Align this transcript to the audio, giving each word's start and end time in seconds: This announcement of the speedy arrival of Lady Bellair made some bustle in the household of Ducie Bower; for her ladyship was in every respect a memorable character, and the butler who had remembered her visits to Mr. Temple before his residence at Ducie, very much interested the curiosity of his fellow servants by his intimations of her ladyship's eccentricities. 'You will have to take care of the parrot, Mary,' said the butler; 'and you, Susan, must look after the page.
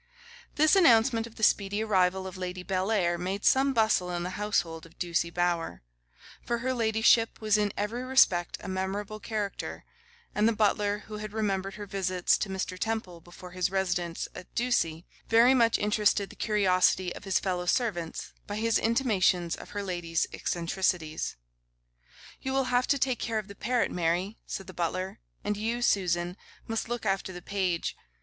This 0.55 0.75
announcement 0.75 1.27
of 1.27 1.35
the 1.35 1.43
speedy 1.43 1.83
arrival 1.83 2.25
of 2.25 2.35
Lady 2.35 2.63
Bellair 2.63 3.19
made 3.19 3.45
some 3.45 3.71
bustle 3.71 4.09
in 4.09 4.23
the 4.23 4.31
household 4.31 4.87
of 4.87 4.97
Ducie 4.97 5.29
Bower; 5.29 5.83
for 6.43 6.57
her 6.57 6.73
ladyship 6.73 7.39
was 7.39 7.55
in 7.55 7.71
every 7.77 8.03
respect 8.03 8.57
a 8.61 8.67
memorable 8.67 9.19
character, 9.19 9.85
and 10.33 10.47
the 10.47 10.55
butler 10.55 11.03
who 11.05 11.17
had 11.17 11.33
remembered 11.33 11.75
her 11.75 11.85
visits 11.85 12.35
to 12.39 12.49
Mr. 12.49 12.79
Temple 12.79 13.21
before 13.21 13.51
his 13.51 13.69
residence 13.69 14.27
at 14.33 14.51
Ducie, 14.55 15.05
very 15.29 15.53
much 15.53 15.77
interested 15.77 16.31
the 16.31 16.35
curiosity 16.35 17.13
of 17.13 17.23
his 17.23 17.39
fellow 17.39 17.67
servants 17.67 18.33
by 18.47 18.55
his 18.55 18.79
intimations 18.79 19.55
of 19.55 19.69
her 19.69 19.83
ladyship's 19.83 20.33
eccentricities. 20.33 21.35
'You 22.41 22.53
will 22.53 22.63
have 22.73 22.87
to 22.87 22.97
take 22.97 23.19
care 23.19 23.37
of 23.37 23.47
the 23.47 23.53
parrot, 23.53 23.91
Mary,' 23.91 24.39
said 24.47 24.65
the 24.65 24.73
butler; 24.73 25.19
'and 25.43 25.55
you, 25.55 25.83
Susan, 25.83 26.37
must 26.65 26.89
look 26.89 27.05
after 27.05 27.31
the 27.31 27.43
page. 27.43 27.95